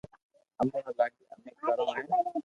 [0.59, 2.05] امو ني لاگي امي ڪرو ھين